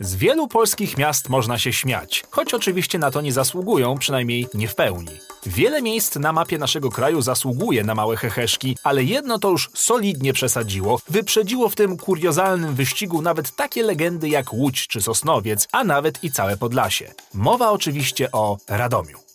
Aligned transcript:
Z 0.00 0.14
wielu 0.14 0.48
polskich 0.48 0.98
miast 0.98 1.28
można 1.28 1.58
się 1.58 1.72
śmiać, 1.72 2.24
choć 2.30 2.54
oczywiście 2.54 2.98
na 2.98 3.10
to 3.10 3.20
nie 3.20 3.32
zasługują, 3.32 3.98
przynajmniej 3.98 4.46
nie 4.54 4.68
w 4.68 4.74
pełni. 4.74 5.12
Wiele 5.46 5.82
miejsc 5.82 6.16
na 6.16 6.32
mapie 6.32 6.58
naszego 6.58 6.90
kraju 6.90 7.22
zasługuje 7.22 7.84
na 7.84 7.94
małe 7.94 8.16
heheszki, 8.16 8.76
ale 8.84 9.04
jedno 9.04 9.38
to 9.38 9.50
już 9.50 9.70
solidnie 9.74 10.32
przesadziło, 10.32 11.00
wyprzedziło 11.08 11.68
w 11.68 11.76
tym 11.76 11.96
kuriozalnym 11.96 12.74
wyścigu 12.74 13.22
nawet 13.22 13.56
takie 13.56 13.82
legendy 13.82 14.28
jak 14.28 14.52
Łódź 14.52 14.86
czy 14.86 15.00
Sosnowiec, 15.00 15.68
a 15.72 15.84
nawet 15.84 16.24
i 16.24 16.30
całe 16.30 16.56
Podlasie. 16.56 17.14
Mowa 17.34 17.70
oczywiście 17.70 18.32
o 18.32 18.58
Radomiu. 18.68 19.25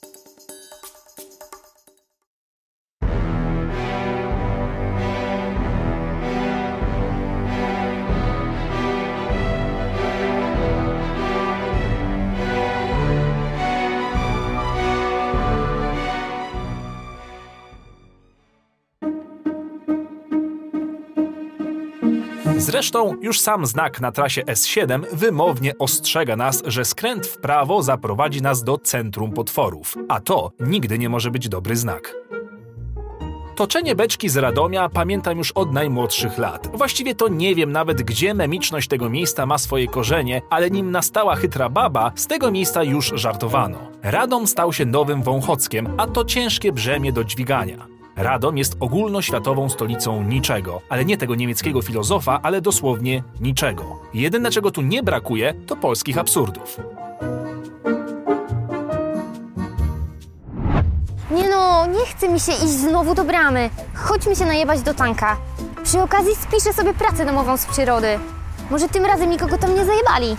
Zresztą 22.62 23.16
już 23.22 23.40
sam 23.40 23.66
znak 23.66 24.02
na 24.02 24.12
trasie 24.12 24.42
S7 24.42 25.04
wymownie 25.14 25.78
ostrzega 25.80 26.36
nas, 26.36 26.64
że 26.66 26.86
skręt 26.86 27.28
w 27.28 27.38
prawo 27.38 27.84
zaprowadzi 27.84 28.42
nas 28.42 28.64
do 28.64 28.78
centrum 28.78 29.32
potworów, 29.32 29.98
a 30.10 30.20
to 30.20 30.52
nigdy 30.60 31.00
nie 31.00 31.10
może 31.10 31.32
być 31.32 31.50
dobry 31.50 31.76
znak. 31.76 32.16
Toczenie 33.56 33.96
beczki 33.96 34.30
z 34.30 34.38
Radomia 34.38 34.90
pamiętam 34.90 35.38
już 35.38 35.52
od 35.52 35.74
najmłodszych 35.74 36.38
lat. 36.38 36.78
Właściwie 36.78 37.16
to 37.16 37.28
nie 37.28 37.56
wiem 37.56 37.72
nawet, 37.72 38.02
gdzie 38.02 38.34
memiczność 38.34 38.88
tego 38.88 39.10
miejsca 39.10 39.46
ma 39.46 39.58
swoje 39.58 39.88
korzenie, 39.88 40.42
ale 40.50 40.70
nim 40.70 40.92
nastała 40.92 41.36
chytra 41.36 41.70
baba, 41.70 42.12
z 42.16 42.28
tego 42.28 42.52
miejsca 42.52 42.84
już 42.84 43.12
żartowano. 43.16 43.78
Radom 44.04 44.48
stał 44.48 44.74
się 44.74 44.86
nowym 44.86 45.24
Wąchockiem, 45.24 45.90
a 45.98 46.08
to 46.08 46.26
ciężkie 46.26 46.72
brzemię 46.72 47.14
do 47.14 47.24
dźwigania. 47.24 48.01
Radom 48.16 48.58
jest 48.58 48.76
ogólnoświatową 48.80 49.70
stolicą 49.70 50.24
niczego, 50.24 50.82
ale 50.90 51.06
nie 51.06 51.18
tego 51.18 51.36
niemieckiego 51.36 51.82
filozofa, 51.82 52.40
ale 52.44 52.62
dosłownie 52.62 53.24
niczego. 53.42 54.00
Jedyne 54.14 54.52
czego 54.52 54.72
tu 54.72 54.82
nie 54.82 55.04
brakuje, 55.04 55.54
to 55.68 55.76
polskich 55.76 56.18
absurdów. 56.18 56.78
Nie 61.32 61.50
no, 61.50 61.86
nie 61.86 62.06
chce 62.06 62.30
mi 62.30 62.40
się 62.40 62.52
iść 62.52 62.70
znowu 62.70 63.16
do 63.16 63.24
bramy. 63.24 63.70
Chodźmy 63.94 64.36
się 64.36 64.46
najebać 64.46 64.82
do 64.82 64.94
tanka. 64.94 65.38
Przy 65.84 66.02
okazji 66.02 66.36
spiszę 66.36 66.74
sobie 66.74 66.94
pracę 66.94 67.26
domową 67.26 67.58
z 67.58 67.66
przyrody. 67.66 68.20
Może 68.72 68.90
tym 68.90 69.06
razem 69.06 69.30
nikogo 69.30 69.58
tam 69.58 69.76
nie 69.76 69.86
zajebali. 69.86 70.36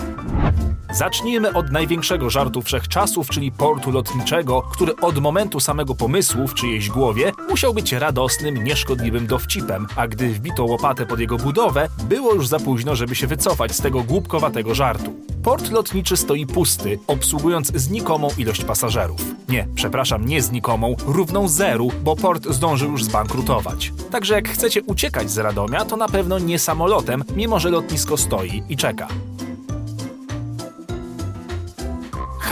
Zacznijmy 0.93 1.53
od 1.53 1.71
największego 1.71 2.31
żartu 2.31 2.62
wszechczasów, 2.62 3.29
czyli 3.29 3.53
portu 3.53 3.91
lotniczego, 3.91 4.62
który 4.62 4.97
od 4.97 5.19
momentu 5.19 5.61
samego 5.61 5.95
pomysłu 5.95 6.49
w 6.49 6.55
czyjejś 6.55 6.89
głowie 6.89 7.33
musiał 7.51 7.75
być 7.75 7.93
radosnym, 7.93 8.65
nieszkodliwym 8.65 9.27
dowcipem, 9.27 9.87
a 9.97 10.09
gdy 10.09 10.29
wbito 10.29 10.65
łopatę 10.65 11.07
pod 11.07 11.21
jego 11.21 11.37
budowę, 11.37 11.89
było 12.09 12.34
już 12.34 12.49
za 12.49 12.59
późno, 12.59 12.97
żeby 12.97 13.15
się 13.15 13.27
wycofać 13.27 13.73
z 13.73 13.81
tego 13.81 14.03
głupkowatego 14.03 14.75
żartu. 14.75 15.15
Port 15.43 15.71
lotniczy 15.71 16.17
stoi 16.17 16.47
pusty, 16.47 16.99
obsługując 17.06 17.73
znikomą 17.75 18.29
ilość 18.39 18.65
pasażerów. 18.65 19.21
Nie, 19.49 19.69
przepraszam, 19.75 20.27
nie 20.27 20.43
znikomą, 20.43 20.97
równą 21.06 21.49
zeru, 21.49 21.91
bo 22.05 22.17
port 22.17 22.47
zdążył 22.51 22.91
już 22.91 23.05
zbankrutować. 23.05 23.93
Także 24.11 24.34
jak 24.34 24.49
chcecie 24.49 24.83
uciekać 24.83 25.31
z 25.31 25.39
Radomia, 25.39 25.84
to 25.84 25.97
na 25.97 26.09
pewno 26.09 26.39
nie 26.39 26.59
samolotem, 26.59 27.25
mimo 27.37 27.59
że 27.59 27.71
lotnisko 27.71 28.17
stoi 28.17 28.62
i 28.69 28.77
czeka. 28.77 29.09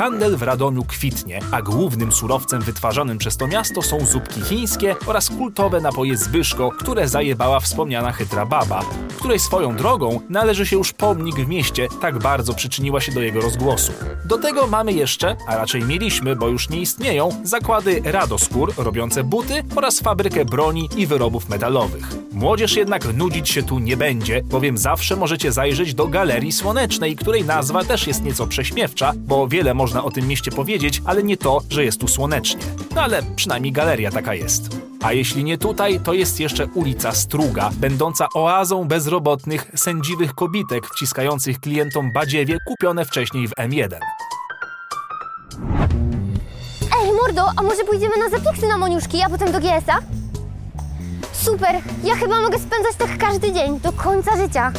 Handel 0.00 0.36
w 0.36 0.42
Radomiu 0.42 0.84
kwitnie, 0.84 1.40
a 1.50 1.62
głównym 1.62 2.12
surowcem 2.12 2.62
wytwarzanym 2.62 3.18
przez 3.18 3.36
to 3.36 3.46
miasto 3.46 3.82
są 3.82 4.06
zupki 4.06 4.40
chińskie 4.40 4.96
oraz 5.06 5.28
kultowe 5.28 5.80
napoje 5.80 6.16
Zbyszko, 6.16 6.70
które 6.70 7.08
zajebała 7.08 7.60
wspomniana 7.60 8.12
chytra 8.12 8.46
baba, 8.46 8.84
której 9.18 9.38
swoją 9.38 9.76
drogą 9.76 10.20
należy 10.28 10.66
się 10.66 10.76
już 10.76 10.92
pomnik 10.92 11.36
w 11.36 11.48
mieście, 11.48 11.88
tak 12.00 12.18
bardzo 12.18 12.54
przyczyniła 12.54 13.00
się 13.00 13.12
do 13.12 13.20
jego 13.20 13.40
rozgłosu. 13.40 13.92
Do 14.24 14.38
tego 14.38 14.66
mamy 14.66 14.92
jeszcze, 14.92 15.36
a 15.46 15.56
raczej 15.56 15.84
mieliśmy, 15.84 16.36
bo 16.36 16.48
już 16.48 16.68
nie 16.68 16.80
istnieją, 16.80 17.28
zakłady 17.42 18.02
Radoskór 18.04 18.72
robiące 18.76 19.24
buty 19.24 19.62
oraz 19.76 20.00
fabrykę 20.00 20.44
broni 20.44 20.88
i 20.96 21.06
wyrobów 21.06 21.48
metalowych. 21.48 22.08
Młodzież 22.32 22.76
jednak 22.76 23.14
nudzić 23.14 23.48
się 23.48 23.62
tu 23.62 23.78
nie 23.78 23.96
będzie, 23.96 24.42
bowiem 24.42 24.78
zawsze 24.78 25.16
możecie 25.16 25.52
zajrzeć 25.52 25.94
do 25.94 26.06
Galerii 26.06 26.52
Słonecznej, 26.52 27.16
której 27.16 27.44
nazwa 27.44 27.84
też 27.84 28.06
jest 28.06 28.22
nieco 28.22 28.46
prześmiewcza, 28.46 29.12
bo 29.16 29.48
wiele 29.48 29.74
można 29.90 30.04
o 30.04 30.10
tym 30.10 30.28
mieście 30.28 30.50
powiedzieć, 30.50 31.02
ale 31.04 31.22
nie 31.22 31.36
to, 31.36 31.60
że 31.70 31.84
jest 31.84 32.00
tu 32.00 32.08
słonecznie. 32.08 32.60
No 32.94 33.02
ale 33.02 33.22
przynajmniej 33.36 33.72
galeria 33.72 34.10
taka 34.10 34.34
jest. 34.34 34.76
A 35.02 35.12
jeśli 35.12 35.44
nie 35.44 35.58
tutaj, 35.58 36.00
to 36.00 36.12
jest 36.12 36.40
jeszcze 36.40 36.66
ulica 36.66 37.12
Struga, 37.12 37.70
będąca 37.74 38.26
oazą 38.34 38.84
bezrobotnych, 38.84 39.70
sędziwych 39.74 40.34
kobitek 40.34 40.86
wciskających 40.86 41.60
klientom 41.60 42.12
badziewie 42.12 42.58
kupione 42.66 43.04
wcześniej 43.04 43.48
w 43.48 43.50
M1. 43.50 43.98
Ej, 47.02 47.12
mordo, 47.22 47.50
a 47.56 47.62
może 47.62 47.84
pójdziemy 47.84 48.14
na 48.18 48.38
zapieksy 48.38 48.68
na 48.68 48.78
Moniuszki, 48.78 49.22
a 49.22 49.30
potem 49.30 49.52
do 49.52 49.60
GS-a? 49.60 49.98
Super, 51.32 51.76
ja 52.04 52.14
chyba 52.14 52.40
mogę 52.40 52.58
spędzać 52.58 52.96
tak 52.98 53.18
każdy 53.18 53.52
dzień, 53.52 53.80
do 53.80 53.92
końca 53.92 54.36
życia. 54.36 54.72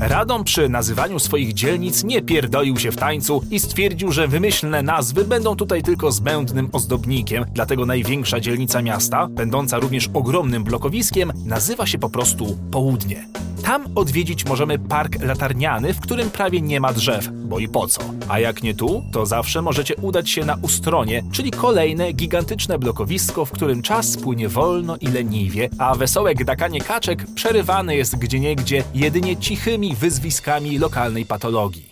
Radom 0.00 0.44
przy 0.44 0.68
nazywaniu 0.68 1.18
swoich 1.18 1.54
dzielnic 1.54 2.04
nie 2.04 2.22
pierdolił 2.22 2.78
się 2.78 2.92
w 2.92 2.96
tańcu 2.96 3.42
i 3.50 3.60
stwierdził, 3.60 4.12
że 4.12 4.28
wymyślne 4.28 4.82
nazwy 4.82 5.24
będą 5.24 5.56
tutaj 5.56 5.82
tylko 5.82 6.12
zbędnym 6.12 6.68
ozdobnikiem, 6.72 7.44
dlatego 7.52 7.86
największa 7.86 8.40
dzielnica 8.40 8.82
miasta, 8.82 9.28
będąca 9.30 9.78
również 9.78 10.10
ogromnym 10.14 10.64
blokowiskiem, 10.64 11.32
nazywa 11.46 11.86
się 11.86 11.98
po 11.98 12.10
prostu 12.10 12.56
Południe. 12.70 13.26
Tam 13.62 13.86
odwiedzić 13.94 14.44
możemy 14.44 14.78
park 14.78 15.22
latarniany, 15.22 15.94
w 15.94 16.00
którym 16.00 16.30
prawie 16.30 16.60
nie 16.60 16.80
ma 16.80 16.92
drzew, 16.92 17.28
bo 17.32 17.58
i 17.58 17.68
po 17.68 17.86
co. 17.86 18.00
A 18.28 18.38
jak 18.38 18.62
nie 18.62 18.74
tu, 18.74 19.04
to 19.12 19.26
zawsze 19.26 19.62
możecie 19.62 19.96
udać 19.96 20.30
się 20.30 20.44
na 20.44 20.56
Ustronie, 20.62 21.22
czyli 21.32 21.50
kolejne 21.50 22.12
gigantyczne 22.12 22.78
blokowisko, 22.78 23.44
w 23.44 23.50
którym 23.50 23.82
czas 23.82 24.16
płynie 24.16 24.48
wolno 24.48 24.96
i 24.96 25.06
leniwie, 25.06 25.68
a 25.78 25.94
wesołe 25.94 26.34
gdakanie 26.34 26.80
kaczek 26.80 27.26
przerywane 27.34 27.96
jest 27.96 28.16
gdzieniegdzie 28.16 28.84
jedynie 28.94 29.36
cichymi 29.36 29.94
wyzwiskami 29.94 30.78
lokalnej 30.78 31.26
patologii. 31.26 31.89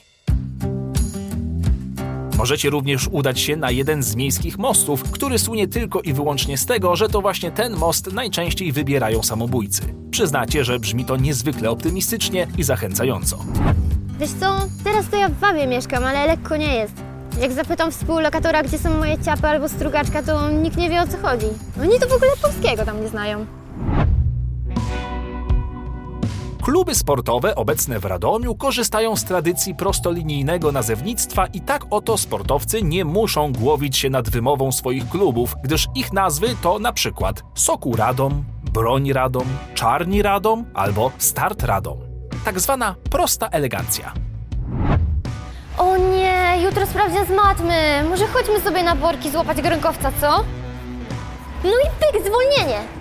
Możecie 2.38 2.70
również 2.70 3.08
udać 3.12 3.40
się 3.40 3.56
na 3.56 3.70
jeden 3.70 4.02
z 4.02 4.16
miejskich 4.16 4.58
mostów, 4.58 5.02
który 5.02 5.38
słynie 5.38 5.68
tylko 5.68 6.00
i 6.00 6.12
wyłącznie 6.12 6.58
z 6.58 6.66
tego, 6.66 6.96
że 6.96 7.08
to 7.08 7.20
właśnie 7.20 7.50
ten 7.50 7.76
most 7.76 8.12
najczęściej 8.12 8.72
wybierają 8.72 9.22
samobójcy. 9.22 9.82
Przyznacie, 10.10 10.64
że 10.64 10.78
brzmi 10.78 11.04
to 11.04 11.16
niezwykle 11.16 11.70
optymistycznie 11.70 12.46
i 12.58 12.62
zachęcająco. 12.62 13.38
Wiesz 14.20 14.30
co, 14.30 14.56
teraz 14.84 15.08
to 15.08 15.16
ja 15.16 15.28
w 15.28 15.38
Wabie 15.38 15.66
mieszkam, 15.66 16.04
ale 16.04 16.26
lekko 16.26 16.56
nie 16.56 16.74
jest. 16.74 16.94
Jak 17.40 17.52
zapytam 17.52 17.92
współlokatora, 17.92 18.62
gdzie 18.62 18.78
są 18.78 18.98
moje 18.98 19.18
ciapy 19.18 19.46
albo 19.46 19.68
strugaczka, 19.68 20.22
to 20.22 20.50
nikt 20.50 20.76
nie 20.76 20.90
wie 20.90 21.02
o 21.02 21.06
co 21.06 21.18
chodzi. 21.18 21.46
Oni 21.82 22.00
to 22.00 22.08
w 22.08 22.12
ogóle 22.12 22.30
polskiego 22.42 22.84
tam 22.84 23.02
nie 23.02 23.08
znają. 23.08 23.46
Kluby 26.68 26.94
sportowe 26.94 27.54
obecne 27.54 27.98
w 27.98 28.04
Radomiu 28.04 28.54
korzystają 28.54 29.16
z 29.16 29.24
tradycji 29.24 29.74
prostolinijnego 29.74 30.72
nazewnictwa 30.72 31.46
i 31.46 31.60
tak 31.60 31.82
oto 31.90 32.18
sportowcy 32.18 32.82
nie 32.82 33.04
muszą 33.04 33.52
głowić 33.52 33.96
się 33.96 34.10
nad 34.10 34.30
wymową 34.30 34.72
swoich 34.72 35.08
klubów, 35.08 35.54
gdyż 35.64 35.86
ich 35.94 36.12
nazwy 36.12 36.56
to 36.62 36.78
na 36.78 36.92
przykład 36.92 37.42
Soku 37.54 37.96
Radom, 37.96 38.44
Broń 38.72 39.12
Radom, 39.12 39.46
Czarni 39.74 40.22
Radom 40.22 40.64
albo 40.74 41.10
Start 41.18 41.62
Radom. 41.62 41.98
Tak 42.44 42.60
zwana 42.60 42.94
prosta 43.10 43.48
elegancja. 43.48 44.12
O 45.78 45.96
nie, 45.96 46.62
jutro 46.64 46.86
sprawdzian 46.86 47.26
z 47.26 47.30
matmy. 47.30 48.04
Może 48.08 48.26
chodźmy 48.26 48.60
sobie 48.60 48.82
na 48.82 48.94
worki 48.94 49.30
złapać 49.30 49.62
gronkowca, 49.62 50.12
co? 50.20 50.44
No 51.64 51.70
i 51.70 52.12
pyk, 52.12 52.26
zwolnienie. 52.26 52.97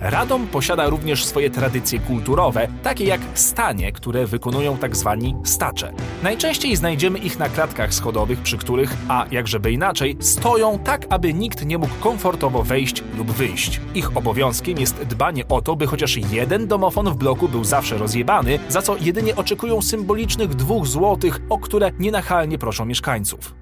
Radom 0.00 0.46
posiada 0.46 0.88
również 0.88 1.24
swoje 1.24 1.50
tradycje 1.50 1.98
kulturowe, 1.98 2.68
takie 2.82 3.04
jak 3.04 3.20
stanie, 3.34 3.92
które 3.92 4.26
wykonują 4.26 4.76
tak 4.76 4.96
zwani 4.96 5.36
stacze. 5.44 5.92
Najczęściej 6.22 6.76
znajdziemy 6.76 7.18
ich 7.18 7.38
na 7.38 7.48
klatkach 7.48 7.94
schodowych, 7.94 8.40
przy 8.40 8.58
których, 8.58 8.96
a 9.08 9.26
jakżeby 9.30 9.72
inaczej, 9.72 10.16
stoją 10.20 10.78
tak, 10.78 11.06
aby 11.10 11.34
nikt 11.34 11.66
nie 11.66 11.78
mógł 11.78 11.94
komfortowo 12.00 12.62
wejść 12.62 13.02
lub 13.18 13.30
wyjść. 13.30 13.80
Ich 13.94 14.16
obowiązkiem 14.16 14.78
jest 14.78 15.02
dbanie 15.02 15.48
o 15.48 15.62
to, 15.62 15.76
by 15.76 15.86
chociaż 15.86 16.16
jeden 16.16 16.66
domofon 16.66 17.10
w 17.10 17.16
bloku 17.16 17.48
był 17.48 17.64
zawsze 17.64 17.98
rozjebany, 17.98 18.58
za 18.68 18.82
co 18.82 18.96
jedynie 18.96 19.36
oczekują 19.36 19.82
symbolicznych 19.82 20.54
dwóch 20.54 20.86
złotych, 20.86 21.40
o 21.48 21.58
które 21.58 21.90
nienachalnie 21.98 22.58
proszą 22.58 22.84
mieszkańców. 22.84 23.54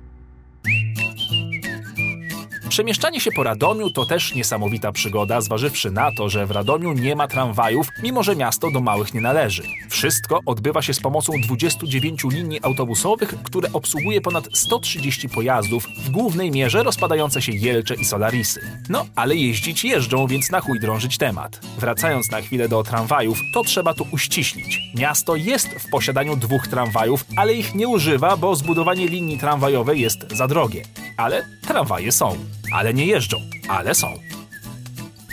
Przemieszczanie 2.76 3.20
się 3.20 3.30
po 3.32 3.42
Radomiu 3.42 3.90
to 3.90 4.06
też 4.06 4.34
niesamowita 4.34 4.92
przygoda, 4.92 5.40
zważywszy 5.40 5.90
na 5.90 6.12
to, 6.12 6.28
że 6.28 6.46
w 6.46 6.50
Radomiu 6.50 6.92
nie 6.92 7.16
ma 7.16 7.28
tramwajów, 7.28 7.88
mimo 8.02 8.22
że 8.22 8.36
miasto 8.36 8.70
do 8.70 8.80
małych 8.80 9.14
nie 9.14 9.20
należy. 9.20 9.62
Wszystko 9.88 10.40
odbywa 10.46 10.82
się 10.82 10.94
z 10.94 11.00
pomocą 11.00 11.32
29 11.42 12.24
linii 12.24 12.60
autobusowych, 12.62 13.34
które 13.42 13.72
obsługuje 13.72 14.20
ponad 14.20 14.48
130 14.54 15.28
pojazdów, 15.28 15.86
w 16.04 16.10
głównej 16.10 16.50
mierze 16.50 16.82
rozpadające 16.82 17.42
się 17.42 17.52
Jelcze 17.52 17.94
i 17.94 18.04
Solarisy. 18.04 18.60
No, 18.88 19.06
ale 19.14 19.36
jeździć 19.36 19.84
jeżdżą, 19.84 20.26
więc 20.26 20.50
na 20.50 20.60
chuj 20.60 20.80
drążyć 20.80 21.18
temat. 21.18 21.60
Wracając 21.78 22.30
na 22.30 22.40
chwilę 22.40 22.68
do 22.68 22.82
tramwajów, 22.82 23.38
to 23.54 23.62
trzeba 23.62 23.94
tu 23.94 24.06
uściślić. 24.12 24.80
Miasto 24.94 25.36
jest 25.36 25.68
w 25.68 25.90
posiadaniu 25.90 26.36
dwóch 26.36 26.68
tramwajów, 26.68 27.24
ale 27.36 27.54
ich 27.54 27.74
nie 27.74 27.88
używa, 27.88 28.36
bo 28.36 28.56
zbudowanie 28.56 29.08
linii 29.08 29.38
tramwajowej 29.38 30.00
jest 30.00 30.18
za 30.32 30.48
drogie. 30.48 30.82
Ale 31.16 31.46
tramwaje 31.66 32.12
są. 32.12 32.36
Ale 32.76 32.94
nie 32.94 33.06
jeżdżą. 33.06 33.36
Ale 33.68 33.94
są. 33.94 34.14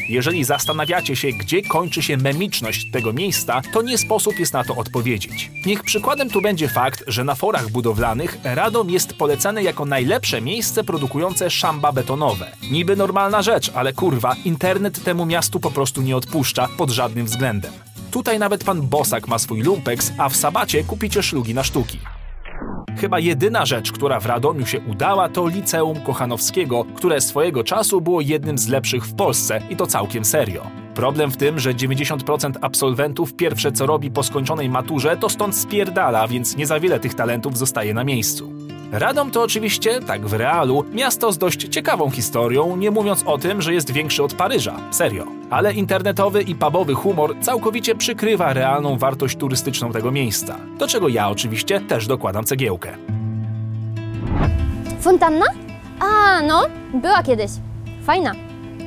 Jeżeli 0.09 0.43
zastanawiacie 0.43 1.15
się, 1.15 1.27
gdzie 1.27 1.61
kończy 1.61 2.01
się 2.01 2.17
memiczność 2.17 2.91
tego 2.91 3.13
miejsca, 3.13 3.61
to 3.73 3.81
nie 3.81 3.97
sposób 3.97 4.39
jest 4.39 4.53
na 4.53 4.63
to 4.63 4.75
odpowiedzieć. 4.75 5.51
Niech 5.65 5.83
przykładem 5.83 6.29
tu 6.29 6.41
będzie 6.41 6.67
fakt, 6.67 7.03
że 7.07 7.23
na 7.23 7.35
forach 7.35 7.69
budowlanych 7.69 8.37
Radom 8.43 8.89
jest 8.89 9.13
polecany 9.13 9.63
jako 9.63 9.85
najlepsze 9.85 10.41
miejsce 10.41 10.83
produkujące 10.83 11.49
szamba 11.49 11.91
betonowe. 11.91 12.51
Niby 12.71 12.95
normalna 12.95 13.41
rzecz, 13.41 13.71
ale 13.75 13.93
kurwa, 13.93 14.35
internet 14.45 15.03
temu 15.03 15.25
miastu 15.25 15.59
po 15.59 15.71
prostu 15.71 16.01
nie 16.01 16.17
odpuszcza 16.17 16.67
pod 16.77 16.89
żadnym 16.89 17.25
względem. 17.25 17.73
Tutaj 18.11 18.39
nawet 18.39 18.63
pan 18.63 18.81
Bosak 18.81 19.27
ma 19.27 19.39
swój 19.39 19.61
lumpeks, 19.61 20.11
a 20.17 20.29
w 20.29 20.35
sabacie 20.35 20.83
kupicie 20.83 21.23
szlugi 21.23 21.53
na 21.53 21.63
sztuki. 21.63 21.99
Chyba 22.97 23.19
jedyna 23.19 23.65
rzecz, 23.65 23.91
która 23.91 24.19
w 24.19 24.25
Radomiu 24.25 24.65
się 24.65 24.79
udała, 24.79 25.29
to 25.29 25.47
Liceum 25.47 26.01
Kochanowskiego, 26.01 26.85
które 26.95 27.21
swojego 27.21 27.63
czasu 27.63 28.01
było 28.01 28.21
jednym 28.21 28.57
z 28.57 28.67
lepszych 28.67 29.05
w 29.05 29.15
Polsce 29.15 29.61
i 29.69 29.75
to 29.75 29.87
całkiem 29.87 30.25
serio. 30.25 30.67
Problem 30.95 31.31
w 31.31 31.37
tym, 31.37 31.59
że 31.59 31.73
90% 31.73 32.51
absolwentów 32.61 33.33
pierwsze 33.33 33.71
co 33.71 33.85
robi 33.85 34.11
po 34.11 34.23
skończonej 34.23 34.69
maturze 34.69 35.17
to 35.17 35.29
stąd 35.29 35.55
spierdala, 35.55 36.27
więc 36.27 36.57
nie 36.57 36.67
za 36.67 36.79
wiele 36.79 36.99
tych 36.99 37.13
talentów 37.13 37.57
zostaje 37.57 37.93
na 37.93 38.03
miejscu. 38.03 38.72
Radom 38.93 39.31
to 39.31 39.41
oczywiście, 39.41 39.99
tak 40.01 40.27
w 40.27 40.33
realu, 40.33 40.85
miasto 40.91 41.31
z 41.31 41.37
dość 41.37 41.67
ciekawą 41.67 42.09
historią, 42.09 42.75
nie 42.75 42.91
mówiąc 42.91 43.23
o 43.25 43.37
tym, 43.37 43.61
że 43.61 43.73
jest 43.73 43.91
większy 43.91 44.23
od 44.23 44.33
Paryża. 44.33 44.75
Serio. 44.91 45.25
Ale 45.49 45.73
internetowy 45.73 46.41
i 46.41 46.55
pubowy 46.55 46.93
humor 46.93 47.35
całkowicie 47.41 47.95
przykrywa 47.95 48.53
realną 48.53 48.97
wartość 48.97 49.37
turystyczną 49.37 49.91
tego 49.91 50.11
miejsca. 50.11 50.57
Do 50.79 50.87
czego 50.87 51.07
ja 51.07 51.29
oczywiście 51.29 51.81
też 51.81 52.07
dokładam 52.07 52.43
cegiełkę. 52.43 52.97
Fontanna? 54.99 55.45
A, 55.99 56.41
no, 56.41 56.61
była 56.93 57.23
kiedyś. 57.23 57.51
Fajna. 58.03 58.31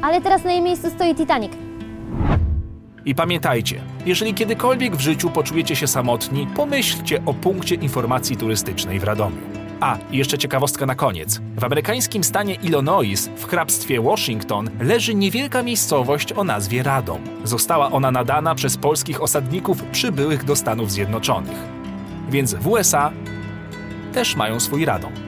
Ale 0.03 0.21
teraz 0.21 0.45
na 0.45 0.53
jej 0.53 0.63
miejscu 0.63 0.91
stoi 0.91 1.15
Titanic. 1.15 1.66
I 3.07 3.15
pamiętajcie, 3.15 3.81
jeżeli 4.07 4.35
kiedykolwiek 4.35 4.97
w 4.97 5.01
życiu 5.01 5.31
poczujecie 5.31 5.77
się 5.77 5.87
samotni, 5.87 6.47
pomyślcie 6.57 7.23
o 7.27 7.35
punkcie 7.35 7.75
informacji 7.75 8.37
turystycznej 8.37 9.01
w 9.01 9.05
Radomiu. 9.05 9.43
A, 9.81 9.99
i 10.11 10.17
jeszcze 10.17 10.39
ciekawostka 10.39 10.87
na 10.87 10.95
koniec. 10.95 11.41
W 11.57 11.65
amerykańskim 11.65 12.25
stanie 12.25 12.55
Illinois, 12.55 13.29
w 13.37 13.45
hrabstwie 13.45 14.01
Washington, 14.01 14.71
leży 14.81 15.15
niewielka 15.15 15.63
miejscowość 15.63 16.33
o 16.33 16.45
nazwie 16.45 16.83
Radom. 16.83 17.21
Została 17.45 17.91
ona 17.91 18.11
nadana 18.11 18.55
przez 18.55 18.77
polskich 18.77 19.23
osadników 19.23 19.83
przybyłych 19.83 20.45
do 20.45 20.57
Stanów 20.57 20.93
Zjednoczonych. 20.93 21.59
Więc 22.31 22.55
w 22.55 22.69
USA 22.69 23.13
też 24.13 24.37
mają 24.37 24.61
swój 24.61 24.85
Radom. 24.85 25.26